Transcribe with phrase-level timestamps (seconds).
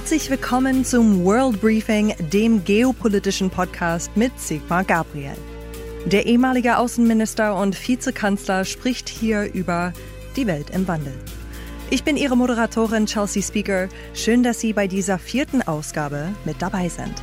[0.00, 5.36] Herzlich willkommen zum World Briefing, dem geopolitischen Podcast mit Sigmar Gabriel.
[6.06, 9.92] Der ehemalige Außenminister und Vizekanzler spricht hier über
[10.36, 11.12] die Welt im Wandel.
[11.90, 13.90] Ich bin Ihre Moderatorin Chelsea Speaker.
[14.14, 17.22] Schön, dass Sie bei dieser vierten Ausgabe mit dabei sind.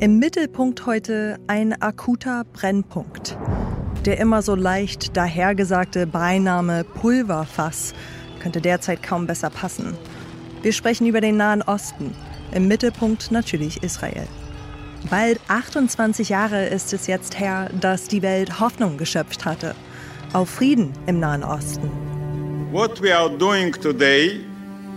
[0.00, 3.36] Im Mittelpunkt heute ein akuter Brennpunkt.
[4.04, 7.94] Der immer so leicht dahergesagte Beiname Pulverfass
[8.40, 9.96] könnte derzeit kaum besser passen.
[10.62, 12.14] Wir sprechen über den Nahen Osten.
[12.52, 14.26] Im Mittelpunkt natürlich Israel.
[15.10, 19.74] Bald 28 Jahre ist es jetzt her, dass die Welt Hoffnung geschöpft hatte.
[20.32, 21.90] Auf Frieden im Nahen Osten.
[22.72, 24.40] What we are doing today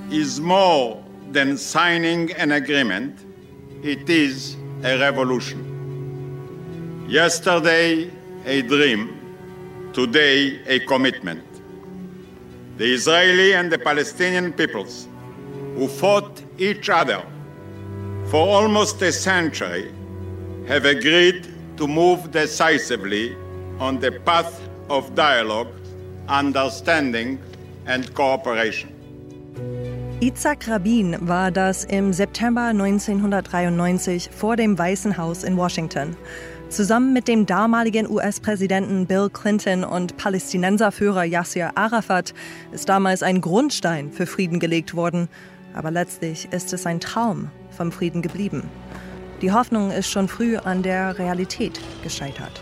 [0.09, 0.97] is more
[1.33, 3.19] than signing an agreement.
[3.81, 5.65] It is a revolution.
[7.07, 8.09] Yesterday,
[8.45, 11.43] a dream, today a commitment.
[12.77, 15.07] The Israeli and the Palestinian peoples,
[15.75, 17.23] who fought each other
[18.25, 19.91] for almost a century,
[20.67, 21.47] have agreed
[21.77, 23.35] to move decisively
[23.79, 25.71] on the path of dialogue,
[26.27, 27.39] understanding
[27.85, 28.89] and cooperation.
[30.21, 36.15] Itzhak Rabin war das im September 1993 vor dem Weißen Haus in Washington.
[36.71, 42.33] Zusammen mit dem damaligen US-Präsidenten Bill Clinton und Palästinenserführer Yasser Arafat
[42.71, 45.27] ist damals ein Grundstein für Frieden gelegt worden.
[45.73, 48.63] Aber letztlich ist es ein Traum vom Frieden geblieben.
[49.41, 52.61] Die Hoffnung ist schon früh an der Realität gescheitert.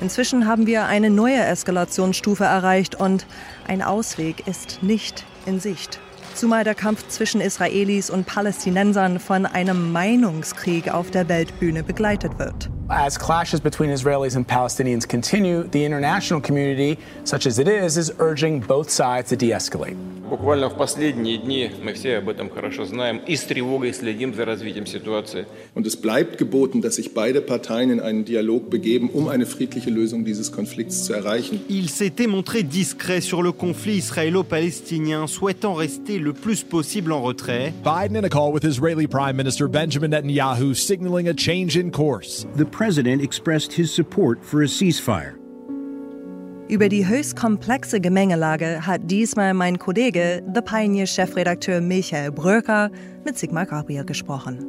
[0.00, 3.24] Inzwischen haben wir eine neue Eskalationsstufe erreicht und
[3.68, 6.00] ein Ausweg ist nicht in Sicht
[6.34, 12.73] zumal der Kampf zwischen Israelis und Palästinensern von einem Meinungskrieg auf der Weltbühne begleitet wird.
[12.90, 18.12] As clashes between Israelis and Palestinians continue, the international community, such as it is, is
[18.18, 19.96] urging both sides to de-escalate.
[20.29, 24.45] Буквально в последние дни мы все об этом хорошо знаем и с тревогой следим за
[24.45, 25.47] развитием ситуации.
[25.73, 29.89] Und es bleibt geboten, dass sich beide Parteien in einen Dialog begeben, um eine friedliche
[29.89, 31.61] Lösung dieses Konflikts zu erreichen.
[31.67, 37.73] Il s'était montré discret sur le conflit israélo-palestinien, souhaitant rester le plus possible en retrait.
[37.83, 42.45] Biden in a call with Israeli Prime Minister Benjamin Netanyahu signaling a change in course.
[42.55, 45.39] The president expressed his support for a ceasefire.
[46.66, 52.90] Über die höchst komplexe Gemengelage hat diesmal mein Kollege, The Pioneer-Chefredakteur Michael Bröker,
[53.22, 54.64] mit Sigmar Gabriel gesprochen.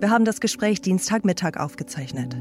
[0.00, 2.36] Wir haben das Gespräch Dienstagmittag aufgezeichnet.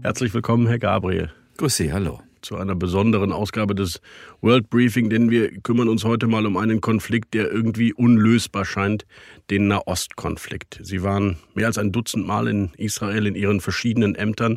[0.00, 1.30] Herzlich willkommen, Herr Gabriel.
[1.58, 2.20] Grüß Sie, hallo.
[2.40, 4.00] Zu einer besonderen Ausgabe des
[4.40, 9.04] World Briefing, denn wir kümmern uns heute mal um einen Konflikt, der irgendwie unlösbar scheint,
[9.50, 10.80] den Nahostkonflikt.
[10.82, 14.56] Sie waren mehr als ein Dutzend Mal in Israel in Ihren verschiedenen Ämtern.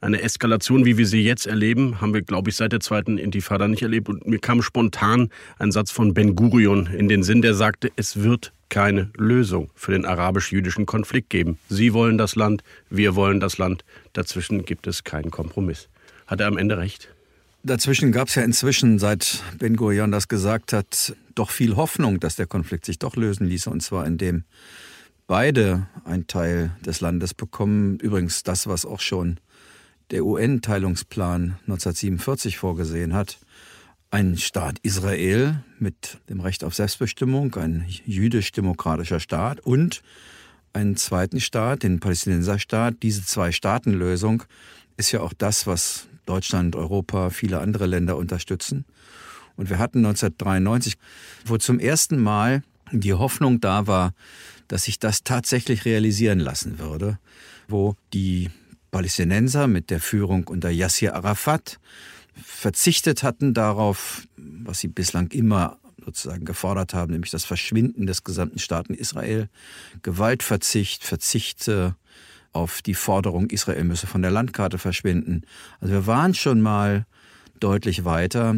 [0.00, 3.68] Eine Eskalation, wie wir sie jetzt erleben, haben wir, glaube ich, seit der zweiten Intifada
[3.68, 4.08] nicht erlebt.
[4.08, 8.22] Und mir kam spontan ein Satz von Ben Gurion in den Sinn, der sagte, es
[8.22, 11.58] wird keine Lösung für den arabisch-jüdischen Konflikt geben.
[11.68, 13.84] Sie wollen das Land, wir wollen das Land.
[14.12, 15.88] Dazwischen gibt es keinen Kompromiss.
[16.26, 17.08] Hat er am Ende recht?
[17.62, 22.36] Dazwischen gab es ja inzwischen, seit Ben Gurion das gesagt hat, doch viel Hoffnung, dass
[22.36, 23.70] der Konflikt sich doch lösen ließe.
[23.70, 24.44] Und zwar indem
[25.26, 27.98] beide einen Teil des Landes bekommen.
[28.00, 29.38] Übrigens das, was auch schon
[30.14, 33.40] der UN-Teilungsplan 1947 vorgesehen hat,
[34.12, 40.02] ein Staat Israel mit dem Recht auf Selbstbestimmung, ein jüdisch-demokratischer Staat und
[40.72, 43.02] einen zweiten Staat, den Palästinenserstaat.
[43.02, 44.44] Diese Zwei-Staaten-Lösung
[44.96, 48.84] ist ja auch das, was Deutschland, Europa, viele andere Länder unterstützen.
[49.56, 50.94] Und wir hatten 1993,
[51.44, 54.14] wo zum ersten Mal die Hoffnung da war,
[54.68, 57.18] dass sich das tatsächlich realisieren lassen würde,
[57.66, 58.50] wo die
[58.94, 61.80] Palästinenser mit der Führung unter Yassir Arafat
[62.40, 68.60] verzichtet hatten darauf, was sie bislang immer sozusagen gefordert haben, nämlich das Verschwinden des gesamten
[68.60, 69.48] Staaten Israel,
[70.02, 71.68] Gewaltverzicht, Verzicht
[72.52, 75.42] auf die Forderung, Israel müsse von der Landkarte verschwinden.
[75.80, 77.04] Also wir waren schon mal
[77.58, 78.54] deutlich weiter,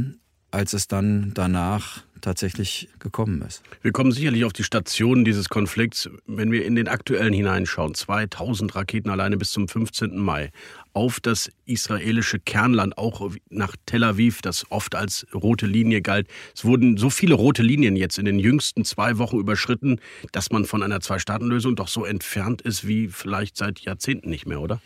[0.50, 3.62] als es dann danach tatsächlich gekommen ist.
[3.82, 7.94] Wir kommen sicherlich auf die Stationen dieses Konflikts, wenn wir in den aktuellen hineinschauen.
[7.94, 10.18] 2000 Raketen alleine bis zum 15.
[10.18, 10.50] Mai
[10.92, 16.26] auf das israelische Kernland, auch nach Tel Aviv, das oft als rote Linie galt.
[16.54, 20.00] Es wurden so viele rote Linien jetzt in den jüngsten zwei Wochen überschritten,
[20.32, 24.60] dass man von einer Zwei-Staaten-Lösung doch so entfernt ist wie vielleicht seit Jahrzehnten nicht mehr,
[24.60, 24.80] oder?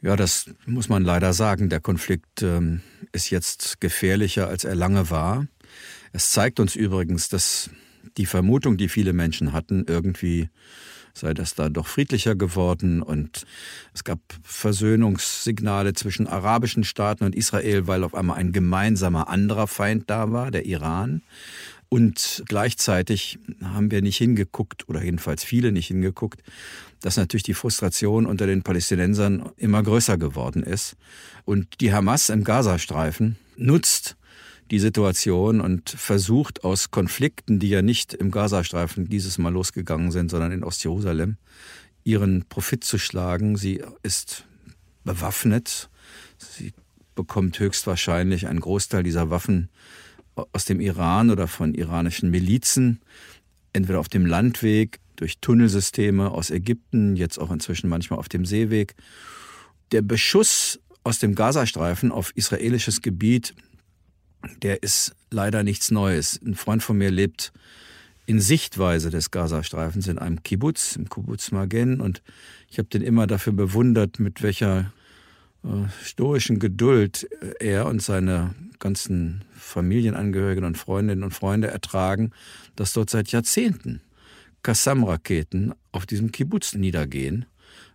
[0.00, 1.68] Ja, das muss man leider sagen.
[1.68, 2.82] Der Konflikt ähm,
[3.12, 5.46] ist jetzt gefährlicher, als er lange war.
[6.12, 7.70] Es zeigt uns übrigens, dass
[8.16, 10.48] die Vermutung, die viele Menschen hatten, irgendwie
[11.14, 13.44] sei das da doch friedlicher geworden und
[13.92, 20.08] es gab Versöhnungssignale zwischen arabischen Staaten und Israel, weil auf einmal ein gemeinsamer anderer Feind
[20.08, 21.22] da war, der Iran.
[21.90, 26.42] Und gleichzeitig haben wir nicht hingeguckt, oder jedenfalls viele nicht hingeguckt,
[27.00, 30.96] dass natürlich die Frustration unter den Palästinensern immer größer geworden ist.
[31.46, 34.17] Und die Hamas im Gazastreifen nutzt
[34.70, 40.30] die Situation und versucht aus Konflikten, die ja nicht im Gazastreifen dieses Mal losgegangen sind,
[40.30, 41.36] sondern in Ostjerusalem,
[42.04, 43.56] ihren Profit zu schlagen.
[43.56, 44.44] Sie ist
[45.04, 45.88] bewaffnet.
[46.38, 46.72] Sie
[47.14, 49.70] bekommt höchstwahrscheinlich einen Großteil dieser Waffen
[50.52, 53.00] aus dem Iran oder von iranischen Milizen,
[53.72, 58.94] entweder auf dem Landweg, durch Tunnelsysteme aus Ägypten, jetzt auch inzwischen manchmal auf dem Seeweg.
[59.90, 63.54] Der Beschuss aus dem Gazastreifen auf israelisches Gebiet
[64.62, 66.40] der ist leider nichts Neues.
[66.44, 67.52] Ein Freund von mir lebt
[68.26, 72.00] in Sichtweise des Gazastreifens in einem Kibbutz, im Kibbutz Magen.
[72.00, 72.22] Und
[72.70, 74.92] ich habe den immer dafür bewundert, mit welcher
[75.64, 75.68] äh,
[76.04, 82.32] stoischen Geduld er und seine ganzen Familienangehörigen und Freundinnen und Freunde ertragen,
[82.76, 84.00] dass dort seit Jahrzehnten
[84.62, 87.46] Kassam-Raketen auf diesem Kibbutz niedergehen.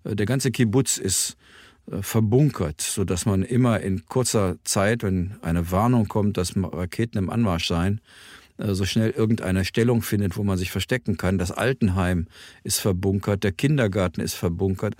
[0.03, 1.62] Äh, der ganze Kibbutz ist äh,
[2.01, 7.29] verbunkert, so dass man immer in kurzer Zeit, wenn eine Warnung kommt, dass Raketen im
[7.29, 7.99] Anmarsch seien,
[8.57, 11.37] äh, so schnell irgendeine Stellung findet, wo man sich verstecken kann.
[11.37, 12.27] Das Altenheim
[12.63, 14.95] ist verbunkert, der Kindergarten ist verbunkert.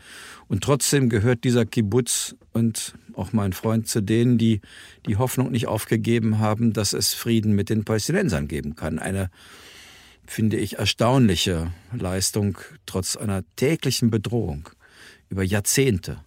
[0.48, 4.62] Und trotzdem gehört dieser Kibbutz und auch mein Freund zu denen, die
[5.06, 9.00] die Hoffnung nicht aufgegeben haben, dass es Frieden mit den Palästinensern geben kann.
[9.00, 9.30] Eine,
[10.26, 14.70] finde ich, erstaunliche Leistung trotz einer täglichen Bedrohung
[15.30, 16.24] über Jahrzehnte.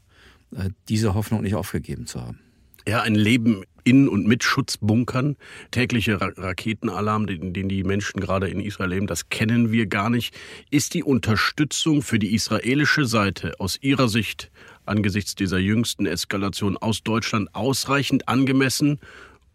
[0.56, 2.40] Äh, diese Hoffnung nicht aufgegeben zu haben.
[2.88, 5.36] Ja, ein Leben in und mit Schutzbunkern,
[5.70, 10.08] tägliche Ra Raketenalarm, den, den die Menschen gerade in Israel leben, das kennen wir gar
[10.08, 10.34] nicht.
[10.70, 14.50] Ist die Unterstützung für die israelische Seite aus Ihrer Sicht
[14.86, 19.00] angesichts dieser jüngsten Eskalation aus Deutschland ausreichend angemessen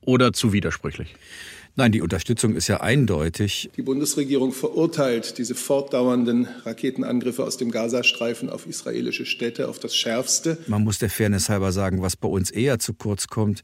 [0.05, 1.15] oder zu widersprüchlich?
[1.77, 3.69] Nein, die Unterstützung ist ja eindeutig.
[3.77, 10.57] Die Bundesregierung verurteilt diese fortdauernden Raketenangriffe aus dem Gazastreifen auf israelische Städte auf das Schärfste.
[10.67, 13.63] Man muss der Fairness halber sagen, was bei uns eher zu kurz kommt,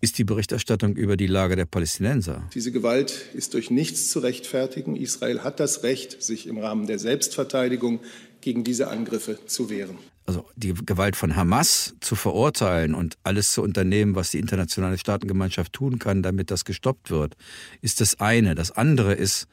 [0.00, 2.46] ist die Berichterstattung über die Lage der Palästinenser.
[2.54, 4.94] Diese Gewalt ist durch nichts zu rechtfertigen.
[4.94, 8.00] Israel hat das Recht, sich im Rahmen der Selbstverteidigung
[8.42, 9.98] gegen diese Angriffe zu wehren
[10.28, 15.72] also die Gewalt von Hamas zu verurteilen und alles zu unternehmen, was die internationale Staatengemeinschaft
[15.72, 17.34] tun kann, damit das gestoppt wird,
[17.80, 18.54] ist das eine.
[18.54, 19.48] Das andere ist,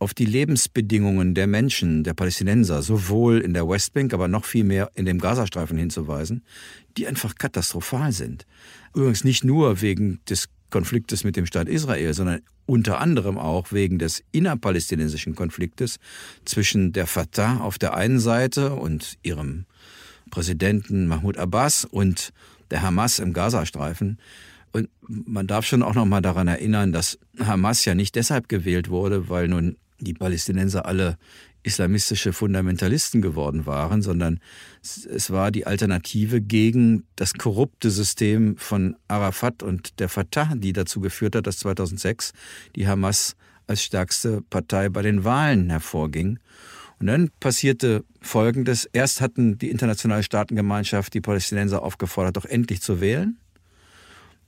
[0.00, 4.90] auf die Lebensbedingungen der Menschen, der Palästinenser, sowohl in der Westbank, aber noch viel mehr
[4.94, 6.42] in dem Gazastreifen hinzuweisen,
[6.96, 8.46] die einfach katastrophal sind.
[8.96, 14.00] Übrigens nicht nur wegen des Konfliktes mit dem Staat Israel, sondern unter anderem auch wegen
[14.00, 15.98] des innerpalästinensischen Konfliktes
[16.44, 19.66] zwischen der Fatah auf der einen Seite und ihrem
[20.30, 22.32] Präsidenten Mahmoud Abbas und
[22.70, 24.18] der Hamas im Gazastreifen.
[24.72, 28.88] Und man darf schon auch noch mal daran erinnern, dass Hamas ja nicht deshalb gewählt
[28.88, 31.16] wurde, weil nun die Palästinenser alle
[31.62, 34.38] islamistische Fundamentalisten geworden waren, sondern
[34.82, 41.00] es war die Alternative gegen das korrupte System von Arafat und der Fatah, die dazu
[41.00, 42.32] geführt hat, dass 2006
[42.76, 43.34] die Hamas
[43.66, 46.38] als stärkste Partei bei den Wahlen hervorging.
[46.98, 48.88] Und dann passierte Folgendes.
[48.92, 53.36] Erst hatten die internationale Staatengemeinschaft die Palästinenser aufgefordert, doch endlich zu wählen.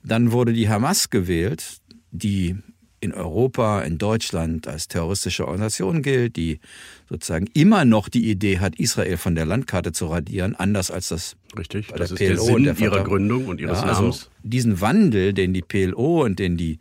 [0.03, 1.77] Dann wurde die Hamas gewählt,
[2.11, 2.55] die
[3.01, 6.59] in Europa, in Deutschland als terroristische Organisation gilt, die
[7.07, 11.35] sozusagen immer noch die Idee hat, Israel von der Landkarte zu radieren, anders als das
[11.57, 14.01] Richtig, bei das der ist PLO der Sinn der ihrer Gründung und ihres ja, also
[14.01, 14.29] Namens.
[14.43, 16.79] Diesen Wandel, den die PLO und den die,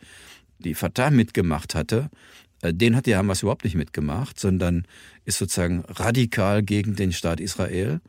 [0.58, 2.10] die Fatah mitgemacht hatte,
[2.62, 4.86] den hat die Hamas überhaupt nicht mitgemacht, sondern
[5.24, 8.00] ist sozusagen radikal gegen den Staat Israel.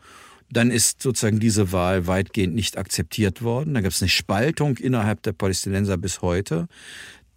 [0.51, 3.73] Dann ist sozusagen diese Wahl weitgehend nicht akzeptiert worden.
[3.73, 6.67] Dann gab es eine Spaltung innerhalb der Palästinenser bis heute.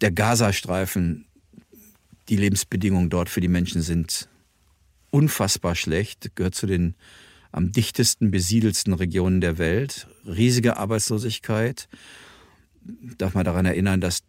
[0.01, 1.25] Der Gazastreifen,
[2.29, 4.27] die Lebensbedingungen dort für die Menschen sind
[5.11, 6.95] unfassbar schlecht, gehört zu den
[7.51, 10.07] am dichtesten besiedelsten Regionen der Welt.
[10.25, 11.87] Riesige Arbeitslosigkeit.
[13.19, 14.23] Darf man daran erinnern, dass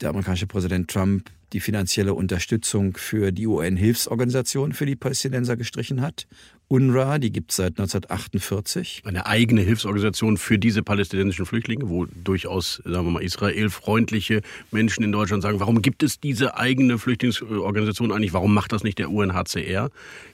[0.00, 6.26] der amerikanische Präsident Trump die finanzielle Unterstützung für die UN-Hilfsorganisation für die Palästinenser gestrichen hat.
[6.68, 9.02] UNRWA, die gibt es seit 1948.
[9.06, 15.10] Eine eigene Hilfsorganisation für diese palästinensischen Flüchtlinge, wo durchaus, sagen wir mal, israelfreundliche Menschen in
[15.10, 18.34] Deutschland sagen, warum gibt es diese eigene Flüchtlingsorganisation eigentlich?
[18.34, 19.90] Warum macht das nicht der UNHCR?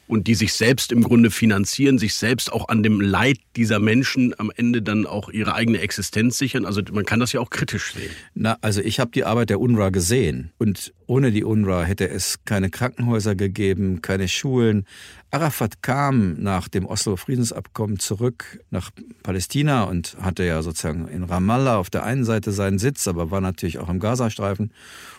[0.06, 4.34] und die sich selbst im Grunde finanzieren, sich selbst auch an dem Leid dieser Menschen
[4.38, 6.66] am Ende dann auch ihre eigene Existenz sichern.
[6.66, 8.10] Also man kann das ja auch kritisch sehen.
[8.34, 12.44] Na, also ich habe die Arbeit der UNRWA gesehen und ohne die UNRWA hätte es
[12.44, 14.86] keine Krankenhäuser gegeben, keine Schulen.
[15.30, 18.90] Arafat kam nach dem Oslo-Friedensabkommen zurück nach
[19.22, 23.40] Palästina und hatte ja sozusagen in Ramallah auf der einen Seite seinen Sitz, aber war
[23.40, 24.72] natürlich auch im Gazastreifen.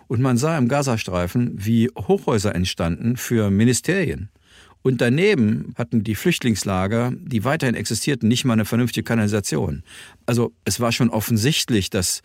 [0.07, 4.29] Und man sah im Gazastreifen, wie Hochhäuser entstanden für Ministerien.
[4.81, 9.83] Und daneben hatten die Flüchtlingslager, die weiterhin existierten, nicht mal eine vernünftige Kanalisation.
[10.27, 12.21] Also es war schon offensichtlich, dass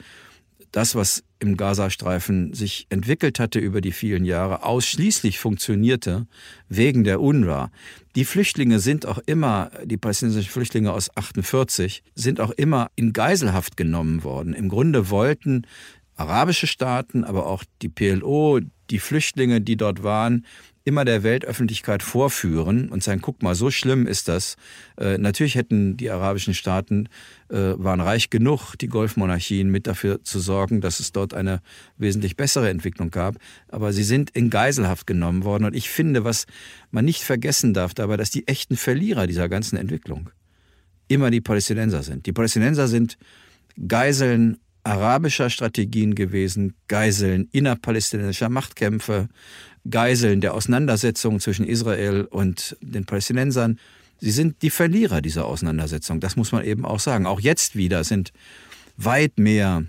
[0.73, 6.27] das, was im Gazastreifen sich entwickelt hatte über die vielen Jahre, ausschließlich funktionierte
[6.69, 7.71] wegen der UNRWA.
[8.15, 13.77] Die Flüchtlinge sind auch immer, die palästinensischen Flüchtlinge aus 48, sind auch immer in Geiselhaft
[13.77, 14.53] genommen worden.
[14.53, 15.67] Im Grunde wollten
[16.17, 18.61] arabische Staaten, aber auch die PLO,
[18.91, 20.45] die Flüchtlinge, die dort waren,
[20.91, 24.57] immer der Weltöffentlichkeit vorführen und sagen, guck mal, so schlimm ist das.
[24.99, 27.09] Äh, natürlich hätten die arabischen Staaten,
[27.49, 31.61] äh, waren reich genug, die Golfmonarchien mit dafür zu sorgen, dass es dort eine
[31.97, 33.37] wesentlich bessere Entwicklung gab.
[33.69, 35.65] Aber sie sind in Geiselhaft genommen worden.
[35.65, 36.47] Und ich finde, was
[36.91, 40.31] man nicht vergessen darf dabei, dass die echten Verlierer dieser ganzen Entwicklung
[41.07, 42.27] immer die Palästinenser sind.
[42.27, 43.17] Die Palästinenser sind
[43.87, 49.29] Geiseln arabischer Strategien gewesen, Geiseln innerpalästinensischer Machtkämpfe,
[49.89, 53.79] Geiseln der Auseinandersetzung zwischen Israel und den Palästinensern.
[54.19, 56.21] Sie sind die Verlierer dieser Auseinandersetzung.
[56.21, 57.27] Das muss man eben auch sagen.
[57.27, 58.33] Auch jetzt wieder sind
[58.97, 59.85] weit mehr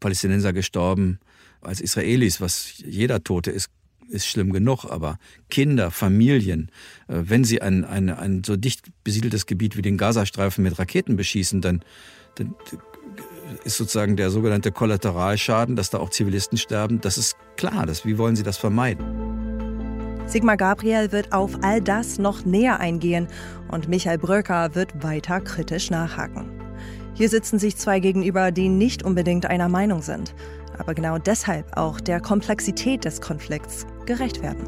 [0.00, 1.18] Palästinenser gestorben
[1.62, 3.70] als Israelis, was jeder Tote ist,
[4.08, 6.70] ist schlimm genug, aber Kinder, Familien,
[7.08, 11.16] äh, wenn sie ein, ein, ein so dicht besiedeltes Gebiet wie den Gazastreifen mit Raketen
[11.16, 11.82] beschießen, dann,
[12.34, 12.54] dann
[13.64, 17.00] ist sozusagen der sogenannte Kollateralschaden, dass da auch Zivilisten sterben.
[17.00, 17.86] Das ist klar.
[17.86, 19.04] Das, wie wollen Sie das vermeiden?
[20.26, 23.28] Sigmar Gabriel wird auf all das noch näher eingehen
[23.70, 26.50] und Michael Bröcker wird weiter kritisch nachhaken.
[27.12, 30.34] Hier sitzen sich zwei gegenüber, die nicht unbedingt einer Meinung sind,
[30.78, 34.66] aber genau deshalb auch der Komplexität des Konflikts gerecht werden.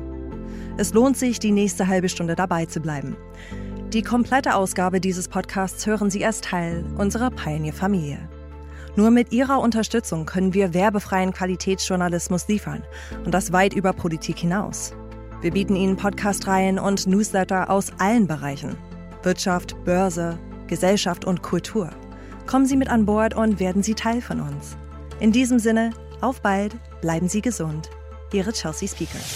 [0.76, 3.16] Es lohnt sich, die nächste halbe Stunde dabei zu bleiben.
[3.92, 8.18] Die komplette Ausgabe dieses Podcasts hören Sie als Teil unserer Pioneer-Familie.
[8.96, 12.82] Nur mit Ihrer Unterstützung können wir werbefreien Qualitätsjournalismus liefern
[13.26, 14.94] und das weit über Politik hinaus.
[15.42, 18.78] Wir bieten Ihnen Podcastreihen und Newsletter aus allen Bereichen.
[19.22, 21.90] Wirtschaft, Börse, Gesellschaft und Kultur.
[22.46, 24.78] Kommen Sie mit an Bord und werden Sie Teil von uns.
[25.20, 25.90] In diesem Sinne,
[26.22, 27.90] auf bald, bleiben Sie gesund.
[28.32, 29.34] Ihre Chelsea Speakers.